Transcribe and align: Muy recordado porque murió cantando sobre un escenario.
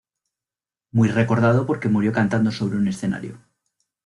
Muy 0.91 1.09
recordado 1.09 1.67
porque 1.67 1.87
murió 1.87 2.11
cantando 2.11 2.49
sobre 2.51 2.75
un 2.75 2.87
escenario. 2.87 3.39